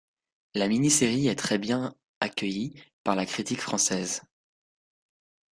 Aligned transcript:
La 0.55 0.67
mini-série 0.67 1.27
est 1.27 1.35
très 1.35 1.59
bien 1.59 1.95
accueillie 2.21 2.73
par 3.03 3.15
la 3.15 3.27
critique 3.27 3.61
française. 3.61 4.23